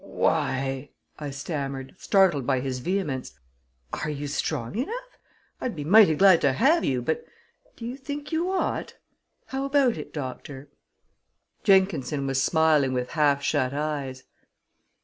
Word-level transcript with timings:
"Why," 0.03 0.89
I 1.19 1.29
stammered, 1.29 1.93
startled 1.99 2.47
by 2.47 2.59
his 2.59 2.79
vehemence, 2.79 3.37
"are 3.93 4.09
you 4.09 4.25
strong 4.25 4.75
enough? 4.75 5.19
I'd 5.61 5.75
be 5.75 5.83
mighty 5.83 6.15
glad 6.15 6.41
to 6.41 6.53
have 6.53 6.83
you, 6.83 7.03
but 7.03 7.23
do 7.75 7.85
you 7.85 7.97
think 7.97 8.31
you 8.31 8.51
ought? 8.51 8.95
How 9.49 9.63
about 9.65 9.97
it, 9.97 10.11
doctor?" 10.11 10.69
Jenkinson 11.63 12.25
was 12.25 12.41
smiling 12.41 12.93
with 12.93 13.11
half 13.11 13.43
shut 13.43 13.75
eyes. 13.75 14.23